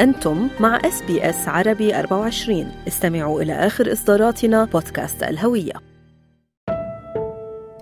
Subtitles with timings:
[0.00, 5.72] أنتم مع SBS عربي 24 استمعوا إلى آخر إصداراتنا بودكاست الهوية.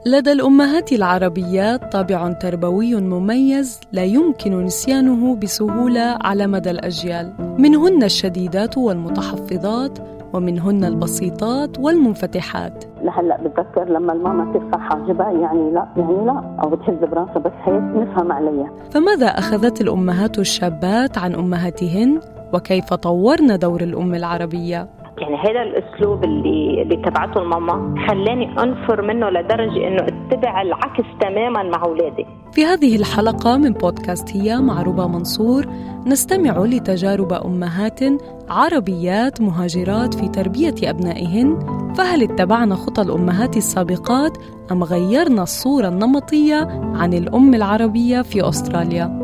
[0.06, 7.35] لدى الأمهات العربيات طابع تربوي مميز لا يمكن نسيانه بسهولة على مدى الأجيال.
[7.58, 9.99] منهن الشديدات والمتحفظات
[10.35, 12.84] ومنهن البسيطات والمنفتحات.
[13.03, 17.83] لهلأ بتذكر لما الماما ترفع حاجبها يعني لا يعني لا أو بتهز براسها بس هيك
[17.83, 18.70] نفهم عليها.
[18.91, 22.20] فماذا أخذت الأمهات الشابات عن أمهاتهن؟
[22.52, 29.31] وكيف طورنا دور الأم العربية؟ يعني هذا الأسلوب اللي اللي تبعته الماما خلاني أنفر منه
[29.31, 35.07] لدرجة إنه اتبع العكس تماما مع أولادي في هذه الحلقة من بودكاست هي مع ربا
[35.07, 35.67] منصور
[36.07, 38.01] نستمع لتجارب أمهات
[38.49, 41.59] عربيات مهاجرات في تربية أبنائهن
[41.99, 44.39] فهل اتبعنا خطى الأمهات السابقات
[44.73, 49.23] أم غيرنا الصورة النمطية عن الأم العربية في أستراليا؟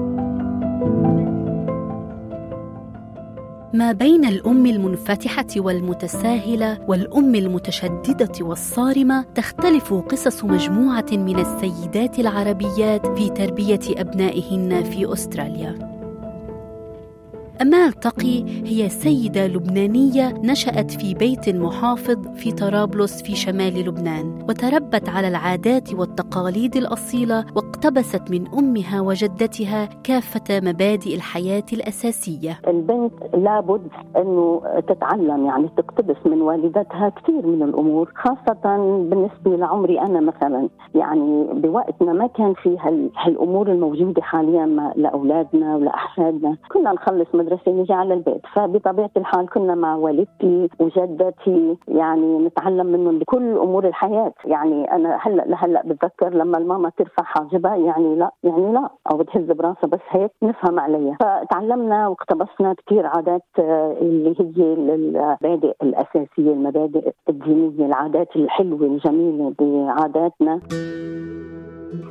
[3.72, 13.30] ما بين الأم المنفتحة والمتساهلة والأم المتشددة والصارمة تختلف قصص مجموعة من السيدات العربيات في
[13.30, 15.99] تربية أبنائهن في أستراليا.
[17.62, 25.08] أمال تقي هي سيدة لبنانية نشأت في بيت محافظ في طرابلس في شمال لبنان وتربت
[25.08, 32.58] على العادات والتقاليد الأصيلة واقتبست من أمها وجدتها كافة مبادئ الحياة الأساسية.
[32.68, 38.76] البنت لابد أنه تتعلم يعني تقتبس من والدتها كثير من الأمور خاصة
[39.10, 40.68] بالنسبة لعمري أنا مثلا.
[40.94, 42.76] يعني بوقتنا ما كان في
[43.16, 46.56] هالأمور الموجودة حاليا لأولادنا ولأحفادنا.
[46.72, 48.40] كنا نخلص مدرسة المدرسة نجي على البيت.
[48.54, 54.32] فبطبيعة الحال كنا مع والدتي وجدتي يعني نتعلم منهم بكل أمور الحياة.
[54.44, 59.44] يعني أنا هلأ لهلأ بتذكر لما الماما ترفع حاجبها يعني لا يعني لا أو بتهز
[59.52, 61.16] براسها بس هيك نفهم عليها.
[61.20, 70.60] فتعلمنا واقتبسنا كثير عادات آه، اللي هي المبادئ الأساسية المبادئ الدينية العادات الحلوة الجميلة بعاداتنا.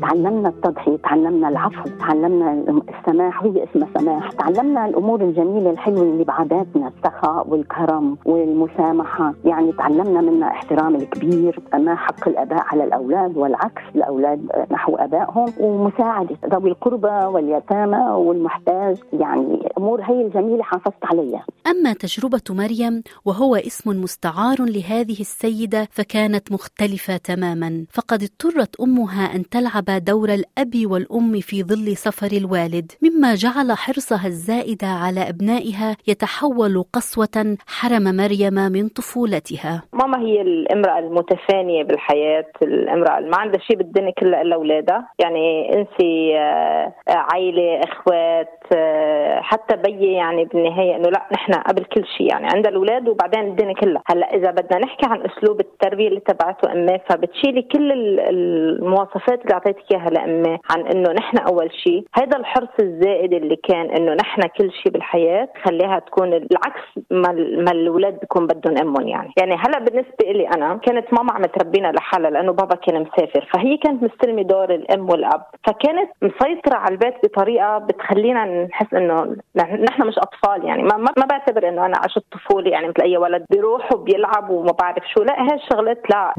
[0.01, 4.31] تعلمنا التضحية تعلمنا العفو تعلمنا السماح وهي اسمها سماح.
[4.31, 9.33] تعلمنا الأمور الجميلة الحلوة اللي بعاداتنا السخاء والكرم والمسامحة.
[9.45, 14.39] يعني تعلمنا منها احترام الكبير ما حق الآباء على الأولاد والعكس الأولاد
[14.71, 18.97] نحو آبائهم ومساعدة ذوي القربى واليتامى والمحتاج.
[19.13, 21.45] يعني أمور هي الجميلة حافظت عليها.
[21.67, 27.85] أما تجربة مريم وهو اسم مستعار لهذه السيدة فكانت مختلفة تماما.
[27.91, 29.68] فقد اضطرت أمها أن تلعب
[29.99, 37.57] دور الأب والأم في ظل سفر الوالد مما جعل حرصها الزائد على أبنائها يتحول قسوة
[37.67, 39.83] حرم مريم من طفولتها.
[39.93, 45.07] ماما هي الامرأة المتفانية بالحياة الامرأة اللي ما عندها شيء بالدنيا كلها إلا أولادها.
[45.19, 52.05] يعني إنسي آه، عائلة إخوات آه، حتى بي يعني بالنهاية إنه لا نحن قبل كل
[52.17, 54.01] شيء يعني عندها الأولاد وبعدين الدنيا كلها.
[54.07, 59.91] هلأ إذا بدنا نحكي عن أسلوب التربية اللي تبعته أمي فبتشيلي كل المواصفات اللي أعطيتك
[59.91, 64.71] إياها لأمي عن إنه نحن أول شيء هذا الحرص الزائد اللي كان إنه نحن كل
[64.71, 67.31] شيء بالحياة خليها تكون العكس ما,
[67.63, 69.33] ما الأولاد بيكون بدهم أمهم يعني.
[69.39, 73.77] يعني هلأ بالنسبة لي أنا كانت ماما عم تربينا لحالها لأنه بابا كان مسافر فهي
[73.77, 75.43] كانت مستلمة دور الأم والأب.
[75.67, 80.83] فكانت مسيطرة على البيت بطريقة بتخلينا نحس إنه نحن مش أطفال يعني.
[80.83, 83.45] ما, ما بعتبر إنه أنا عشت طفولة يعني مثل أي ولد.
[83.51, 85.23] بيروح وبيلعب وما بعرف شو.
[85.23, 86.33] لا هاي الشغلات لا.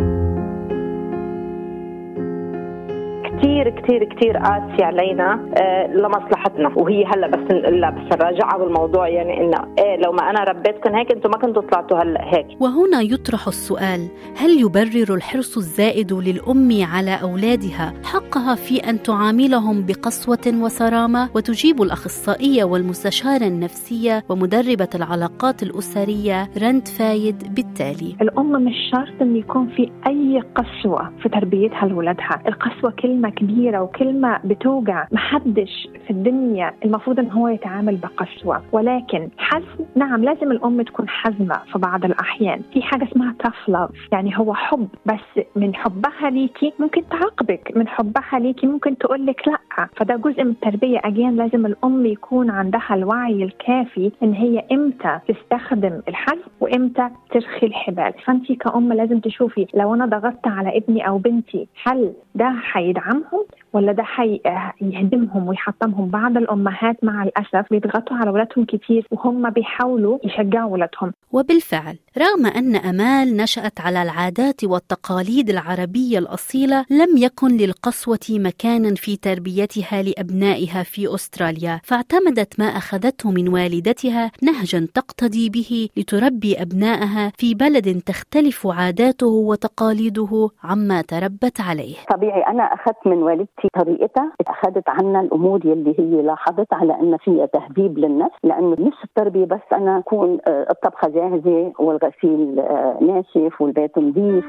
[3.41, 6.73] كثير كثير كثير قاسي علينا آه لمصلحتنا.
[6.77, 9.09] وهي هلا بس لا بس الراجعه بالموضوع.
[9.09, 12.47] يعني إنه إيه لو ما أنا ربيتكم هيك أنتم ما كنتوا طلعتوا هلا هيك.
[12.61, 20.63] وهنا يطرح السؤال هل يبرر الحرص الزائد للأم على أولادها حقها في أن تعاملهم بقسوة
[20.63, 28.17] وصرامة؟ وتجيب الأخصائية والمستشارة النفسية ومدربة العلاقات الأسرية رند فايد بالتالي.
[28.23, 34.41] الأم مش شرط إنه يكون في أي قسوة في تربيتها لولادها القسوة كلمة كبيرة وكلمة
[34.45, 38.63] بتوجع محدش في الدنيا المفروض إن هو يتعامل بقسوة.
[38.73, 42.63] ولكن حزم نعم لازم الأم تكون حزمة في بعض الأحيان.
[42.73, 44.89] في حاجة اسمها tough يعني هو حب.
[45.07, 49.87] بس من حبها ليكي ممكن تعاقبك من حبها ليكي ممكن تقول لك لأ.
[49.97, 50.99] فده جزء من التربية.
[51.05, 58.13] اجين لازم الأم يكون عندها الوعي الكافي إن هي إمتى تستخدم الحزم وإمتى ترخي الحبال.
[58.25, 63.45] فانت كأم لازم تشوفي لو أنا ضغطت على ابني أو بنتي هل ده هيدعم አሁን
[63.73, 70.71] ولا ده حيهدمهم ويحطمهم؟ بعض الأمهات مع الأسف بيضغطوا على اولادهم كثير وهم بيحاولوا يشجعوا
[70.71, 78.95] اولادهم وبالفعل رغم أن آمال نشأت على العادات والتقاليد العربية الأصيلة لم يكن للقسوة مكانا
[78.95, 87.33] في تربيتها لأبنائها في أستراليا فاعتمدت ما أخذته من والدتها نهجا تقتدي به لتربي أبنائها
[87.39, 91.97] في بلد تختلف عاداته وتقاليده عما تربت عليه.
[92.15, 97.47] طبيعي أنا أخذت من والدتي طريقتها اخذت عنا الأمور يلي هي لاحظت على أن فيها
[97.47, 103.99] تهذيب للنفس لأنه مش التربية بس أنا اكون آه، الطبخة جاهزة والغسيل آه، ناشف والبيت
[103.99, 104.45] نظيف.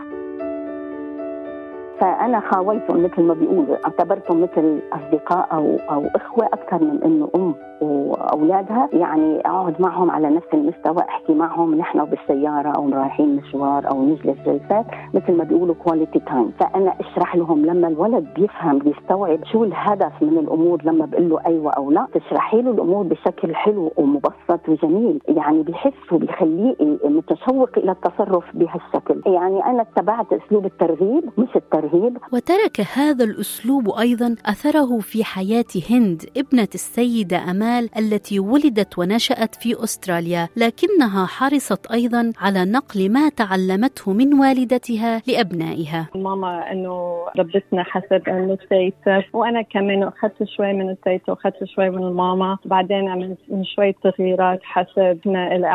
[2.02, 7.71] فأنا خاويتهم مثل ما بيقولوا اعتبرتهم مثل أصدقاء أو أو إخوة أكثر من إنه أم.
[7.82, 14.06] وأولادها يعني أقعد معهم على نفس المستوى أحكي معهم نحن بالسيارة أو رايحين مشوار أو
[14.06, 19.64] نجلس جلسات مثل ما بيقولوا quality time فأنا أشرح لهم لما الولد بيفهم بيستوعب شو
[19.64, 22.08] الهدف من الأمور لما بقول له أيوه أو لا.
[22.14, 25.22] تشرحي له الأمور بشكل حلو ومبسط وجميل.
[25.28, 29.22] يعني بحس وبيخليه متشوق إلى التصرف بهالشكل.
[29.26, 32.18] يعني أنا اتبعت أسلوب الترغيب مش الترهيب.
[32.34, 39.56] وترك هذا الأسلوب أيضا أثره في حياة هند ابنة السيدة أمان جمال التي ولدت ونشأت
[39.56, 46.08] في أستراليا لكنها حرصت أيضا على نقل ما تعلمته من والدتها لأبنائها.
[46.16, 52.04] ماما أنه ربتنا حسب أنه التيتا وأنا كمان أخذت شوي من التيتا وأخذت شوي من
[52.04, 52.58] الماما.
[52.66, 53.38] بعدين عملت
[53.76, 55.20] شوي تغييرات حسب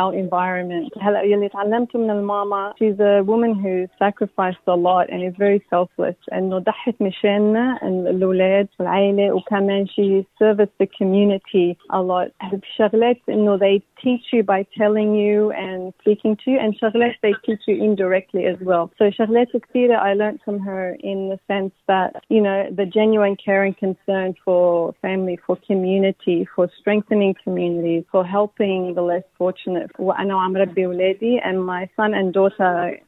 [0.01, 1.03] our environment.
[1.03, 5.63] هلأ يلي تعلمته من الماما she's a woman who sacrificed a lot and is very
[5.71, 6.17] selfless.
[6.33, 11.77] أنه ضحت مشاننا الأولاد والعائلة وكمان she served the community.
[11.91, 12.31] A lot.
[12.77, 17.34] شغلات إنه they teach you by telling you and speaking to you and شغلات they
[17.46, 21.74] teach you indirectly as well so شغلات كثيرة I learned from her in the sense
[21.88, 28.04] that you know the genuine care and concern for family for community for strengthening communities
[28.12, 33.00] for helping the less fortunate وأنا وعم ربي ولادي and my son and daughter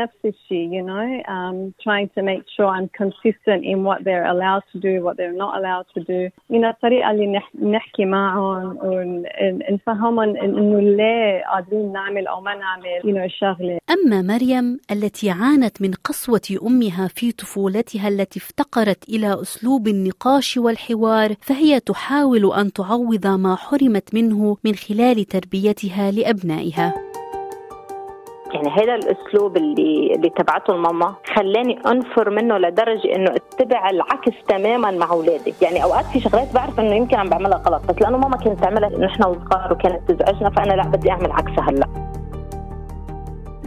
[0.00, 4.64] نفس الشيء you know um, trying to make sure I'm consistent in what they're allowed
[4.72, 8.78] to do what they're not allowed to do you know الطريقة اللي نحكي معهم معهم
[8.82, 15.81] ونفهمهم إنه ليه قادرين نعمل أو ما نعمل you know شغله أما مريم التي عانت
[15.81, 23.27] من قسوة أمها في طفولتها التي افتقرت إلى أسلوب النقاش والحوار فهي تحاول أن تعوض
[23.27, 26.93] ما حرمت منه من خلال تربيتها لأبنائها.
[28.57, 34.91] يعني هذا الأسلوب اللي اللي تبعته الماما خلاني أنفر منه لدرجة إنه اتبع العكس تماما
[34.91, 35.53] مع أولادي.
[35.61, 38.89] يعني أوقات في شغلات بعرف إنه يمكن عم بعملها غلط بس لأنه ماما كانت تعملها
[38.89, 42.16] نحن وصغار وكانت تزعجنا فأنا لا بدي أعمل عكسها هلأ.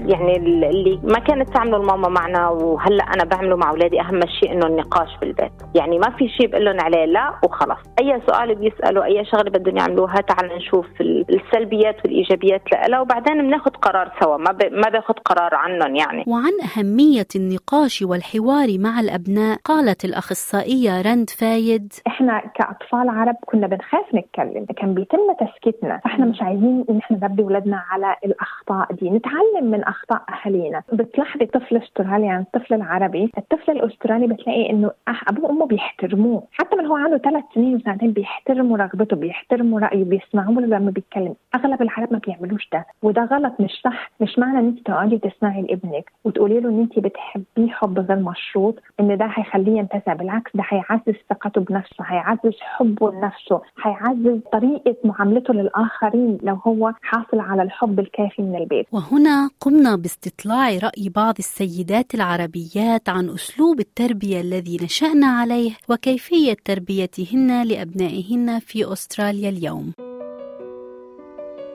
[0.06, 4.00] يعني اللي ما كانت تعمله الماما معنا وهلأ أنا بعمله مع أولادي.
[4.00, 7.79] أهم شيء إنه النقاش بالبيت يعني ما في شيء بقول لهم عليه لا وخلص.
[8.00, 10.87] أي سؤال بيسألوا أي شغلة بدهم يعملوها تعال نشوف
[11.31, 14.37] السلبيات والإيجابيات لها وبعدين بناخذ قرار سوا.
[14.37, 14.62] ما ب...
[14.73, 16.25] ما باخذ قرار عنهم يعني.
[16.26, 24.14] وعن أهمية النقاش والحوار مع الأبناء قالت الأخصائية رند فايد إحنا كأطفال عرب كنا بنخاف
[24.14, 24.67] نتكلم.
[24.76, 29.11] كان بيتم تسكيتنا فإحنا مش عايزين إن إحنا نربي أولادنا على الأخطاء دي.
[29.11, 33.31] نتعلم من أخطاء اهالينا بتلاحظي طفل أسترالي عن الطفل العربي.
[33.39, 34.91] الطفل الأسترالي بتلاقي إنه
[35.29, 36.43] أبوه وأمه بيحترموه.
[36.53, 41.35] حتى من هو عنده ثلاث سنين وسنتين بيحترموا رغبته بيحترموا رأيه بيسمعوا له لما بيتكلم.
[41.55, 42.87] أغلب العرب ما بيعملوش ده.
[43.03, 44.11] وده غلط مش صح.
[44.21, 48.79] مش معنى إن أنت تقعدي تسمعي لابنك وتقولي له إن أنت بتحبيه حب غير مشروط
[49.01, 55.55] إن ده هيخليه ينتزع بالعكس ده هيعزز ثقته بنفسه هيعزز حبه لنفسه هيعزز طريقة معاملته
[55.55, 58.87] للآخرين لو هو حاصل على الحب الكافي من البيت.
[58.93, 66.56] وهنا قمنا قمنا باستطلاع رأي بعض السيدات العربيات عن أسلوب التربية الذي نشأنا عليه وكيفية
[66.65, 69.93] تربيتهن لأبنائهن في أستراليا اليوم.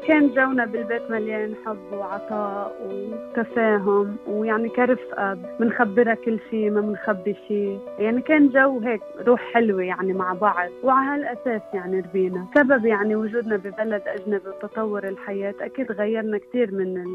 [0.08, 7.80] كان جونا بالبيت مليان حب وعطاء وتفاهم ويعني كرفقة بنخبرها كل شيء ما بنخبي شيء
[8.00, 12.46] يعني كان جو هيك روح حلوة يعني مع بعض وعلى هالأساس يعني ربينا.
[12.56, 17.06] سبب يعني وجودنا ببلد أجنبي وتطور الحياة أكيد غيرنا كثير من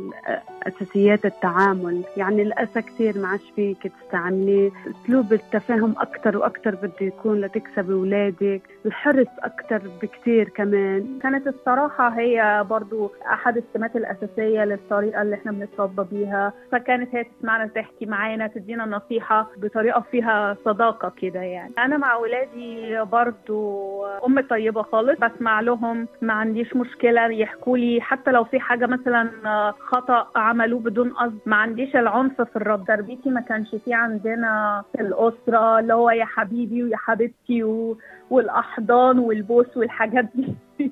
[0.63, 2.03] أساسيات التعامل.
[2.17, 4.71] يعني الأسى كثير ما عادش فيك تستعمليه.
[4.91, 8.63] أسلوب التفاهم أكثر وأكثر بده يكون لتكسبي أولادك.
[8.87, 11.19] الحرص أكثر بكثير كمان.
[11.23, 16.53] كانت الصراحة هي برضو أحد السمات الأساسية للطريقة اللي إحنا بنتربى بيها.
[16.73, 21.73] فكانت هي تسمعنا تحكي معانا تدينا نصيحة بطريقة فيها صداقة كده يعني.
[21.79, 23.61] أنا مع ولادي برضو
[24.07, 28.01] أم طيبة خالص بسمع لهم ما عنديش مشكلة يحكوا لي.
[28.01, 29.31] حتى لو في حاجة مثلا
[29.79, 32.85] خطأ عملوه بدون قصد ما عنديش العنف في الرد.
[32.85, 37.99] تربيتي ما كانش في عندنا في الأسرة اللي هو يا حبيبي ويا حبيبتي و...
[38.31, 40.55] والأحضان والبوس والحاجات دي.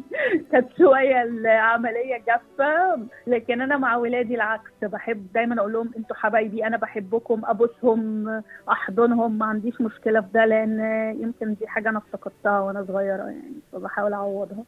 [0.88, 6.76] شوية العملية جافة لكن أنا مع ولادي العكس بحب دايما أقول لهم أنتوا حبايبي أنا
[6.76, 8.28] بحبكم أبوسهم
[8.70, 10.80] أحضنهم ما عنديش مشكلة في ده لأن
[11.20, 14.64] يمكن دي حاجة أنا افتقدتها وأنا صغيرة يعني فبحاول أعوضها.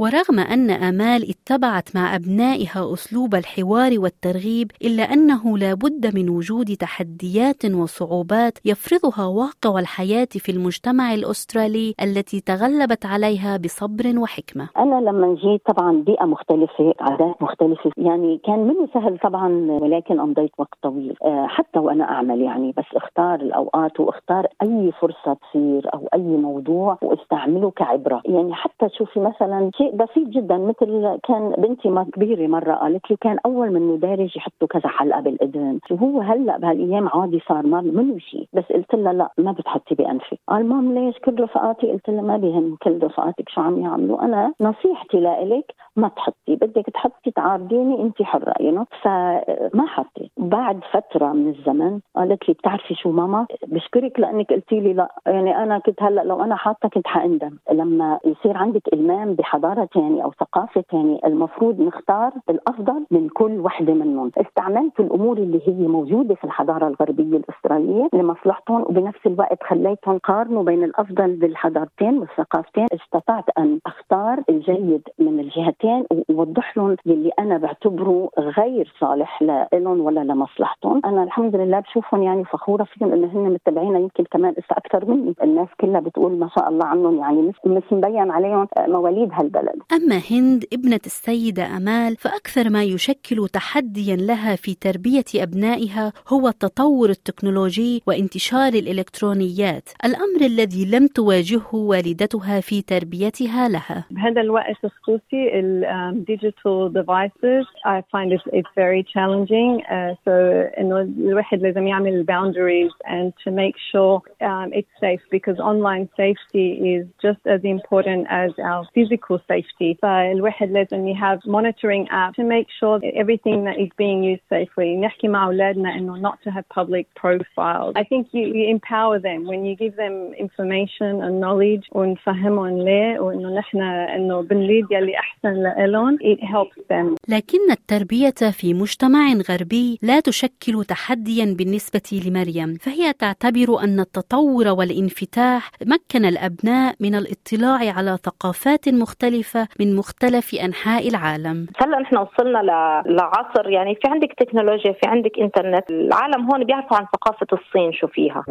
[0.00, 6.66] ورغم أن آمال اتبعت مع أبنائها أسلوب الحوار والترغيب إلا أنه لا بد من وجود
[6.66, 14.68] تحديات وصعوبات يفرضها واقع الحياة في المجتمع الأسترالي التي تغلبت عليها بصبر وحكمة.
[14.76, 17.90] أنا لما جيت طبعا بيئة مختلفة عادات مختلفة.
[17.96, 21.16] يعني كان منه سهل طبعا ولكن أمضيت وقت طويل.
[21.24, 26.98] آه، حتى وأنا أعمل يعني بس اختار الأوقات واختار أي فرصة تصير أو أي موضوع
[27.02, 28.22] وأستعمله كعبرة.
[28.24, 33.16] يعني حتى شوفي مثلا شيء بسيط جدا مثل كان بنتي ما كبيرة مرة قالت لي
[33.20, 35.78] كان أول منه دارج يحطوا كذا حلقة بالإذن.
[35.90, 38.46] وهو هلأ بهالأيام عادي صار ما منه شيء.
[38.52, 40.38] بس قلت لها لا ما بتحطي بأنفك.
[40.48, 44.22] قال مام ليش؟ كل رفقاتي؟ قلت لها ما بيهم كل رفقاتك شو عم يعملوا.
[44.24, 46.56] أنا نصيحتي لإلك ما تحطي.
[46.56, 52.94] بدك تحطي تعارضيني أنت حرة يو فما حطي بعد فترة من الزمن قالت لي بتعرفي
[52.94, 55.08] شو ماما؟ بشكرك لأنك قلتي لي لا.
[55.26, 57.58] يعني أنا كنت هلأ لو أنا حاطة كنت حأندم.
[57.72, 63.94] لما يصير عندك إلمام بحضارة ثاني أو ثقافة ثانية المفروض نختار الأفضل من كل وحدة
[63.94, 70.62] منهم استعملت الأمور اللي هي موجودة في الحضارة الغربية الأسترالية لمصلحتهم وبنفس الوقت خليتهم قارنوا
[70.62, 72.86] بين الأفضل بالحضارتين والثقافتين.
[72.94, 80.20] استطعت أن أختار الجيد من الجهتين ووضح لهم اللي أنا بعتبره غير صالح لهم ولا
[80.20, 81.00] لمصلحتهم.
[81.04, 85.34] أنا الحمد لله بشوفهم يعني فخورة فيهم إنه هن متبعينا يمكن كمان أكثر مني.
[85.42, 89.69] الناس كلها بتقول ما شاء الله عنهم يعني مش, مش مبين عليهم مواليد هالبلد.
[89.92, 97.10] أما هند ابنة السيدة أمال فأكثر ما يشكل تحديا لها في تربية أبنائها هو التطور
[97.10, 104.04] التكنولوجي وانتشار الإلكترونيات الأمر الذي لم تواجهه والدتها في تربيتها لها.
[104.10, 109.82] بهذا الوقت خصوصي الديجيتال devices I find it it's very challenging.
[109.90, 110.30] Uh, so
[110.78, 116.68] إنه الواحد لازم يعمل boundaries and to make sure um, it's safe because online safety
[116.94, 119.59] is just as important as our physical safety.
[120.02, 124.96] فالواحد لازم يهاف monitoring app to make sure that everything that is being used safely.
[125.00, 127.92] نحكي مع أولادنا إنه not to have public profiles.
[127.96, 130.14] I think you, you empower them when you give them
[130.46, 136.16] information and knowledge ونفهمهم ليه وإنه نحن إنه بنريد يلي أحسن لإلهم.
[136.16, 137.16] It helps them.
[137.28, 145.70] لكن التربية في مجتمع غربي لا تشكل تحديا بالنسبة لمريم فهي تعتبر أن التطور والانفتاح
[145.86, 149.39] مكن الأبناء من الاطلاع على ثقافات مختلفة
[149.80, 151.66] من مختلف أنحاء العالم.
[151.82, 152.58] هلا نحن وصلنا
[153.06, 155.90] لعصر يعني في عندك تكنولوجيا في عندك إنترنت.
[155.90, 158.44] العالم هون بيعرفوا عن ثقافة الصين شو فيها.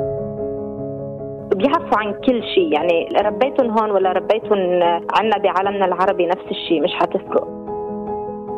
[1.55, 6.93] بيعرفوا عن كل شيء يعني ربيتهم هون ولا ربيتهم عنا بعالمنا العربي نفس الشيء مش
[6.93, 7.58] حتفرق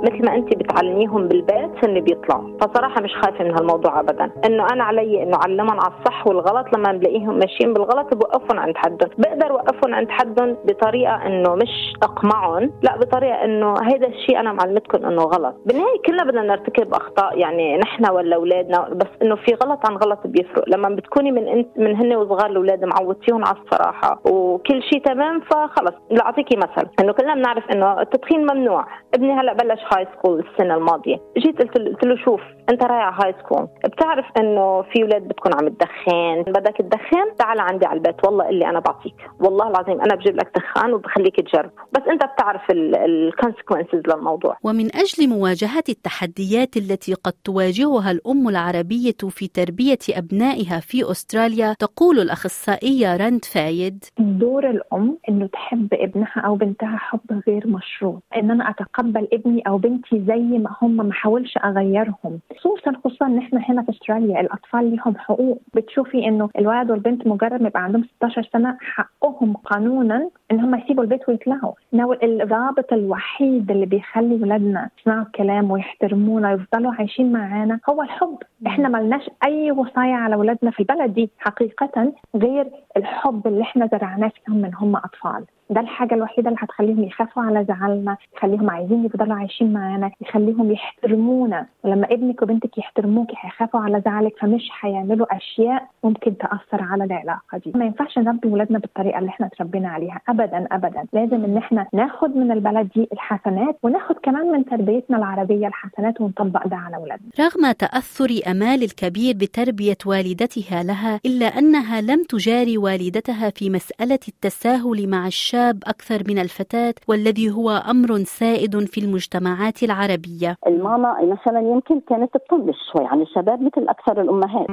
[0.03, 4.31] مثل ما انت بتعلميهم بالبيت هن بيطلعوا فصراحة مش خايفة من هالموضوع ابدا.
[4.45, 9.09] إنه أنا علي إنه علمهم على الصح والغلط لما بلاقيهم ماشيين بالغلط بوقفهم عند حدهم.
[9.17, 12.71] بقدر أوقفهم عند حدهم بطريقة إنه مش أقمعهم.
[12.81, 15.55] لا بطريقة إنه هيدا الشيء أنا معلمتكم إنه غلط.
[15.65, 20.19] بالنهاية كلنا بدنا نرتكب أخطاء يعني نحن ولا اولادنا بس إنه في غلط عن غلط
[20.25, 20.63] بيفرق.
[20.69, 25.93] لما بتكوني من أنت من هن وصغار الأولاد معودتيهم على الصراحة وكل شيء تمام فخلص.
[26.11, 26.87] لاعطيكي مثل.
[27.01, 28.85] إنه كلنا بنعرف إنه التدخين ممنوع.
[29.13, 31.17] ابني هلأ بلش high school السنة الماضية.
[31.37, 35.51] جيت قلت له, قلت له شوف أنت رايح high school بتعرف إنه في أولاد بتكون
[35.53, 36.43] عم تدخن.
[36.47, 38.25] بدك تدخن تعال عندي على البيت.
[38.25, 39.15] والله اللي أنا بعطيك.
[39.39, 41.71] والله العظيم أنا بجيب لك دخان وبخليك تجرب.
[41.91, 44.57] بس أنت بتعرف ال consequences للموضوع.
[44.63, 52.19] ومن أجل مواجهة التحديات التي قد تواجهها الأم العربية في تربية أبنائها في أستراليا تقول
[52.19, 58.21] الأخصائية رند فايد دور الأم إنه تحب ابنها أو بنتها حب غير مشروط.
[58.37, 62.39] إن أنا أتقبل ابني أو بنتي زي ما هم ما احاولش أغيرهم.
[62.59, 65.61] خصوصا خصوصا ان إحنا هنا في أستراليا الأطفال لهم حقوق.
[65.73, 71.03] بتشوفي إنه الولد والبنت مجرد ما يبقى عندهم 16 سنة حقهم قانونا إن هم يسيبوا
[71.03, 71.73] البيت ويطلعوا.
[71.93, 78.37] انه الرابط الوحيد اللي بيخلي ولادنا يسمعوا الكلام ويحترمونا ويفضلوا عايشين معانا هو الحب.
[78.67, 84.31] إحنا ملناش أي وصايا على ولادنا في البلد دي حقيقه غير الحب اللي إحنا زرعناه
[84.45, 85.45] فيهم من هم أطفال.
[85.71, 91.65] ده الحاجة الوحيدة اللي هتخليهم يخافوا على زعلنا يخليهم عايزين يفضلوا عايشين معانا يخليهم يحترمونا.
[91.83, 97.71] ولما ابنك وبنتك يحترموك هيخافوا على زعلك فمش هيعملوا أشياء ممكن تأثر على العلاقة دي.
[97.75, 101.03] ما ينفعش نربي ولادنا بالطريقة اللي إحنا تربينا عليها ابدا ابدا.
[101.13, 106.67] لازم إن إحنا ناخد من البلد دي الحسنات وناخد كمان من تربيتنا العربية الحسنات ونطبق
[106.67, 113.49] ده على اولادنا رغم تأثر أمال الكبير بتربية والدتها لها إلا أنها لم تجاري والدتها
[113.49, 120.55] في مسألة التساهل مع الشاب أكثر من الفتاة والذي هو أمر سائد في المجتمعات العربية.
[120.67, 124.67] الماما مثلا يمكن كانت تطنش شوي عن الشباب مثل أكثر الأمهات.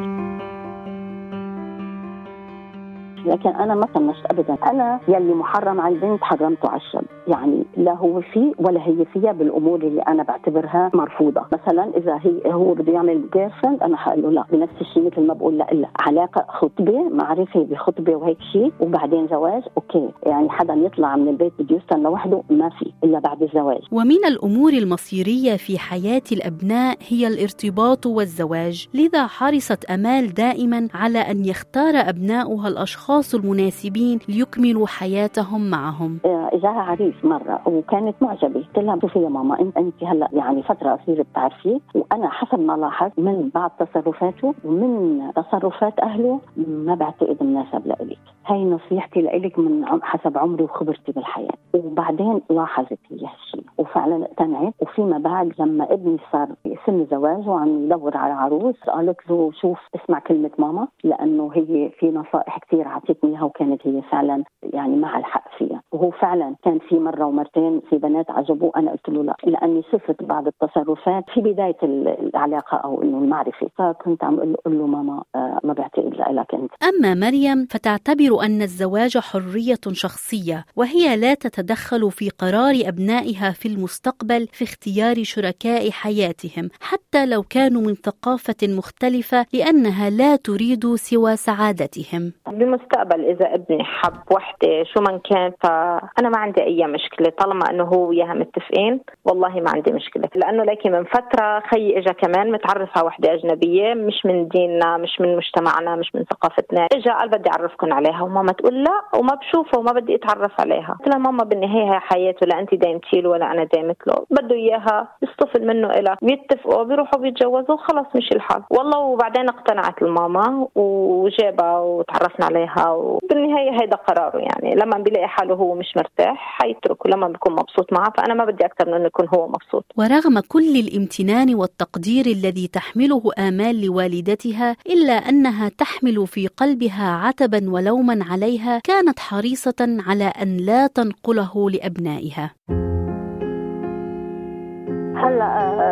[3.26, 4.56] لكن أنا ما طنشت ابدا.
[4.70, 7.04] أنا يلي محرم على البنت حرمته على الشاب.
[7.28, 11.42] يعني لا هو فيه ولا هي فيها بالأمور اللي أنا بعتبرها مرفوضة.
[11.52, 14.44] مثلا إذا هي هو بده يعمل girlfriend أنا حقول له لا.
[14.52, 15.88] بنفس الشيء مثل ما بقول لا لا.
[16.00, 19.62] علاقة خطبة معرفة بخطبة وهيك شيء وبعدين زواج.
[19.76, 20.08] okay.
[20.26, 23.80] يعني حدا يطلع من البيت بده يسكن لوحده ما في إلا بعد الزواج.
[23.92, 28.88] ومن الأمور المصيرية في حياة الأبناء هي الارتباط والزواج.
[28.94, 33.07] لذا حرصت أمال دائما على أن يختار أبناؤها الأشخاص.
[33.08, 36.18] الأشخاص المناسبين ليكملوا حياتهم معهم.
[36.55, 40.90] اجاها عريس مرة وكانت معجبة قلت لها شوفي يا ماما انت انت هلأ يعني فترة
[40.97, 47.87] قصيره بتعرفيه وأنا حسب ما لاحظت من بعض تصرفاته ومن تصرفات أهله ما بعتقد مناسب
[47.87, 48.19] لإلك.
[48.47, 51.55] هاي نصيحتي لإلك من حسب عمري وخبرتي بالحياة.
[51.75, 54.75] وبعدين لاحظت هي هالشيء وفعلا اقتنعت.
[54.83, 56.49] وفيما بعد لما ابني صار
[56.87, 62.11] سن زواج وعم يدور على عروس قالت له شوف اسمع كلمة ماما لأنه هي في
[62.11, 65.83] نصائح كثير أعطتني إياها وكانت هي فعلا يعني مع الحق فيها.
[65.93, 70.23] وهو فعلا كان في مرة ومرتين في بنات عجبوه أنا قلت له لا لأني شفت
[70.23, 73.68] بعض التصرفات في بداية العلاقة أو إنه المعرفة.
[73.78, 76.71] فكنت عم أقول له ماما آه ما بعتقد لك أنت.
[76.83, 84.47] أما مريم فتعتبر أن الزواج حرية شخصية وهي لا تتدخل في قرار أبنائها في المستقبل
[84.52, 92.33] في اختيار شركاء حياتهم حتى لو كانوا من ثقافة مختلفة لأنها لا تريد سوى سعادتهم.
[92.47, 97.85] بالمستقبل إذا ابني حب وحدة شو من كان فأنا ما عندي أي مشكلة طالما أنه
[97.85, 100.28] هو وياها متفقين والله ما عندي مشكلة.
[100.35, 105.20] لأنه لكن من فترة خي اجى كمان متعرف على وحدة أجنبية مش من ديننا مش
[105.20, 106.87] من مجتمعنا مش من ثقافتنا.
[106.92, 110.97] اجى قال بدي اعرفكم عليها وماما تقول لا وما بشوفه وما بدي أتعرف عليها.
[110.99, 114.54] قلت لها ماما بالنهاية هي حياته لا أنت دايمتي له ولا أنا دايمت له بده
[114.54, 115.08] إياها
[115.40, 118.62] يصطفل منه إلها بيتفقوا بيروحوا بيتجوزوا خلص مشي الحال.
[118.71, 124.75] والله وبعدين اقتنعت الماما وجابها وتعرفنا عليها وبالنهاية هيدا قراره يعني.
[124.75, 128.86] لما بيلاقي حاله هو مش مرتاح حيتركه لما بيكون مبسوط معه فأنا ما بدي أكثر
[128.89, 129.84] من إنه يكون هو مبسوط.
[129.97, 138.25] ورغم كل الامتنان والتقدير الذي تحمله آمال لوالدتها إلا أنها تحمل في قلبها عتبا ولوما
[138.30, 142.50] عليها كانت حريصة على أن لا تنقله لأبنائها.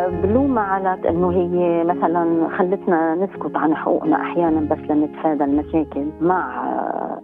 [0.09, 6.63] بلومة على إنه هي مثلا خلتنا نسكت عن حقوقنا أحيانا بس لنتفادى المشاكل مع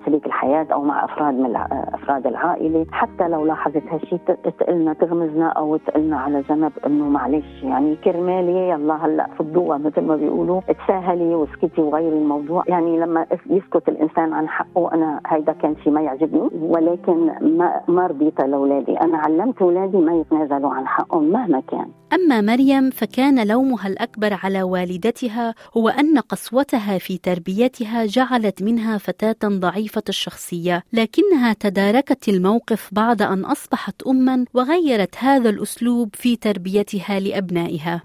[0.05, 1.55] شريك الحياة أو مع أفراد من
[1.93, 2.85] أفراد العائلة.
[2.91, 4.19] حتى لو لاحظت هالشيء
[4.59, 10.15] تقلنا تغمزنا أو تقلنا على جنب إنه معلش يعني كرمالي يلا هلأ فضوها مثل ما
[10.15, 10.61] بيقولوا.
[10.61, 12.63] تساهلي واسكتي وغيري الموضوع.
[12.67, 16.49] يعني لما يسكت الإنسان عن حقه أنا هيدا كان شيء ما يعجبني.
[16.61, 18.97] ولكن ما ما رضيت لأولادي.
[19.01, 21.87] أنا علمت أولادي ما يتنازلوا عن حقهم مهما كان.
[22.13, 29.49] أما مريم فكان لومها الأكبر على والدتها هو أن قسوتها في تربيتها جعلت منها فتاة
[29.49, 38.01] ضعيفة الشخصية لكنها تداركت الموقف بعد أن أصبحت اما وغيرت هذا الأسلوب في تربيتها لأبنائها.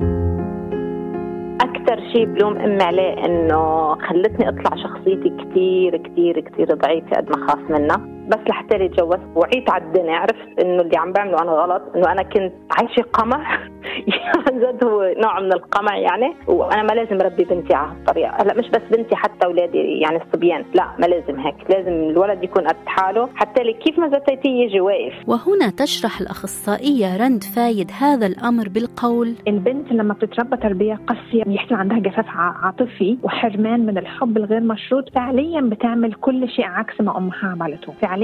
[1.60, 7.46] أكثر شيء بلوم أمي عليه إنه خلتني أطلع شخصيتي كثير كثير كثير ضعيفة قد ما
[7.46, 8.17] خاف منها.
[8.28, 9.20] بس لحتى اتجوزت.
[9.34, 13.58] وعيت على الدنيا عرفت إنه اللي عم بعمله أنا غلط إنه أنا كنت عايشة قمع.
[14.48, 16.34] عن جد هو نوع من القمع يعني.
[16.46, 18.30] وأنا ما لازم أربي بنتي على هالطريقة.
[18.30, 20.64] هلأ مش بس بنتي حتى أولادي يعني الصبيان.
[20.74, 21.54] لا ما لازم هيك.
[21.70, 23.28] لازم الولد يكون قد حاله.
[23.34, 25.14] حتى لي كيف ما زتيتيه يجي واقف.
[25.26, 29.34] وهنا تشرح الأخصائية رند فايد هذا الأمر بالقول.
[29.48, 35.08] البنت لما بتتربى تربية قاسية بيحصل عندها جفاف عاطفي وحرمان من الحب الغير مشروط.
[35.14, 37.92] فعليا بتعمل كل شيء عكس ما أمها عملته.
[38.02, 38.17] فعليا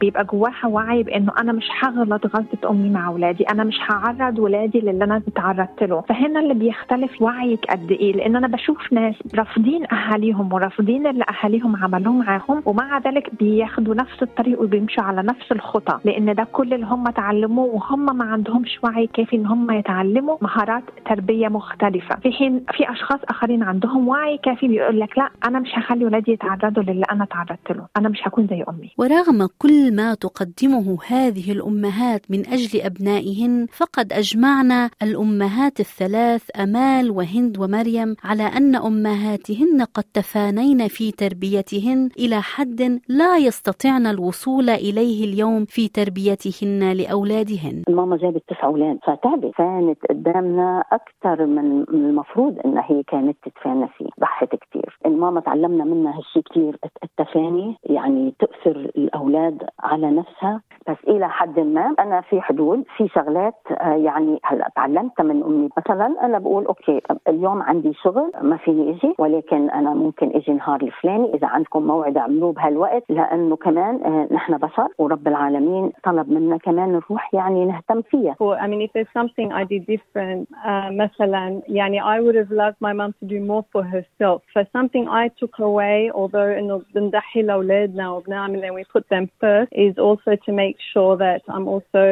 [0.00, 4.80] بيبقى جواها وعي بإنه أنا مش هغلط غلطة أمي مع اولادي أنا مش هعرض ولادي
[4.80, 6.00] للي أنا تعرضت له.
[6.00, 11.76] فهنا اللي بيختلف وعيك قد إيه؟ لأن أنا بشوف ناس رافضين أهاليهم ورافضين اللي أهاليهم
[11.76, 16.86] عملوه معاهم ومع ذلك بياخدوا نفس الطريق وبيمشوا على نفس الخطى لأن ده كل اللي
[16.86, 22.16] هم تعلموه وهم ما عندهمش وعي كافي إن هم يتعلموا مهارات تربية مختلفة.
[22.22, 26.32] في حين في أشخاص آخرين عندهم وعي كافي بيقول لك لا أنا مش هخلي ولادي
[26.32, 27.86] يتعرضوا للي أنا تعرضت له.
[27.96, 28.90] أنا مش هكون زي أمي.
[28.98, 37.10] ورغم ورغم كل ما تقدمه هذه الأمهات من أجل أبنائهن فقد أجمعنا الأمهات الثلاث أمال
[37.10, 45.24] وهند ومريم على أن أمهاتهن قد تفانين في تربيتهن إلى حد لا يستطعن الوصول إليه
[45.24, 47.82] اليوم في تربيتهن لأولادهن.
[47.88, 49.52] ماما جابت تسع أولاد فتعبت.
[49.58, 56.18] كانت قدامنا أكثر من المفروض إنها هي كانت تتفانى فيه ضحت كثير الماما تعلمنا منها
[56.18, 62.84] هالشيء كثير التفاني يعني تؤثر الأولاد على نفسها بس إلى حد ما أنا في حدود
[62.96, 68.32] في شغلات آه، يعني هلأ تعلمتها من أمي مثلا أنا بقول أوكي اليوم عندي شغل
[68.42, 73.56] ما فيني إجي ولكن أنا ممكن إجي نهار الفلاني إذا عندكم موعد اعملوه بهالوقت لأنه
[73.56, 78.36] كمان آه، نحن بشر ورب العالمين طلب منا كمان نروح يعني نهتم فيها.
[78.40, 82.78] I mean if there's something I did different uh, مثلا يعني I would have loved
[82.80, 84.42] my mom to do more for herself.
[84.52, 89.70] For something I took away although إنه بنضحي لأولادنا وبنعمل and we put them first
[89.72, 92.02] is also to make sure that I'm also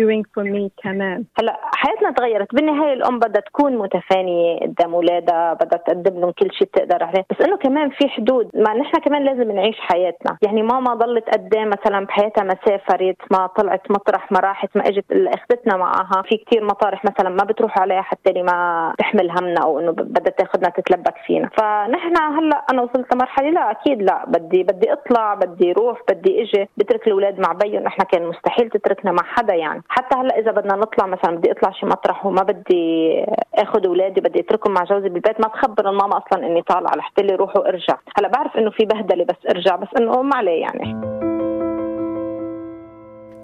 [0.00, 1.24] doing for me كمان.
[1.40, 2.54] هلا حياتنا تغيرت.
[2.54, 7.24] بالنهاية الأم بدها تكون متفانية قدام أولادها بدها تقدم لهم كل شيء بتقدر عليه.
[7.30, 8.50] بس إنه كمان في حدود.
[8.54, 10.38] ما نحن كمان لازم نعيش حياتنا.
[10.42, 14.82] يعني ماما ضلت قد إيه مثلا بحياتها ما سافرت ما طلعت مطرح ما راحت ما
[14.88, 19.60] إجت اخذتنا معاها في كثير مطارح مثلا ما بتروح عليها حتى اللي ما تحمل همنا
[19.64, 21.50] أو إنه بدها تاخذنا تتلبك فينا.
[21.58, 24.24] فنحن هلأ أنا وصلت لمرحله لا أكيد لا.
[24.28, 29.12] بدي بدي أطلع بدي أروح بدي أجي بترك الأولاد مع بيهم نحن كان مستحيل تتركنا
[29.12, 29.82] مع حدا يعني.
[29.88, 34.40] حتى هلأ إذا بدنا نطلع مثلا بدي أطلع شي مطرح وما بدي آخذ أولادي بدي
[34.40, 38.28] أتركهم مع جوزي بالبيت ما تخبر الماما أصلا إني طالعة لحتى لي روح وارجع هلأ
[38.28, 41.16] بعرف إنه في بهدلة بس ارجع بس إنه ما عليه يعني.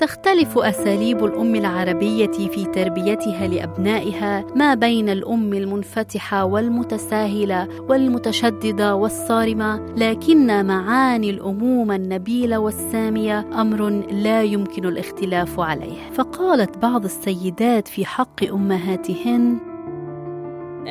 [0.02, 10.66] تختلف أساليب الأم العربية في تربيتها لأبنائها ما بين الأم المنفتحة والمتساهلة والمتشددة والصارمة لكن
[10.66, 16.10] معاني الامومه النبيلة والسامية أمر لا يمكن الاختلاف عليه.
[16.12, 19.58] فقالت بعض السيدات في حق أمهاتهن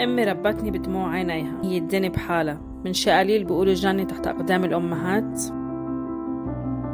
[0.04, 2.62] أمي ربتني بدموع عينيها هي الدنيا بحالها.
[2.86, 5.61] من شي قليل بيقولوا الجنة تحت أقدام الأمهات.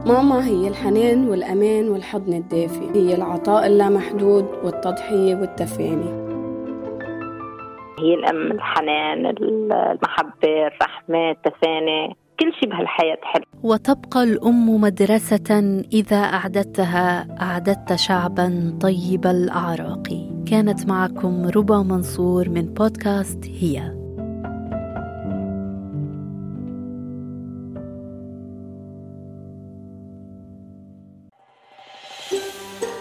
[0.07, 2.89] ماما هي الحنان والأمان والحضن الدافي.
[2.95, 6.27] هي العطاء اللامحدود والتضحية والتفاني.
[7.99, 12.15] هي الأم الحنان المحبة الرحمة التفاني.
[12.39, 13.43] كل شيء بهالحياة حلو.
[13.63, 20.07] وتبقى الأم مدرسة إذا أعددتها أعددت شعبا طيب الأعراق.
[20.51, 23.96] كانت معكم ربى منصور من بودكاست هي.